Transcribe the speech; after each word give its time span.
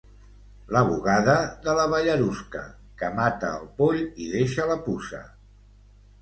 La 0.75 0.79
bugada 0.91 1.35
de 1.67 1.75
la 1.79 1.83
Ballarusca, 1.91 2.63
que 3.03 3.11
mata 3.19 3.53
el 3.59 3.69
poll 3.83 4.01
i 4.01 4.31
deixa 4.33 4.67
la 4.73 4.79
puça. 4.89 5.23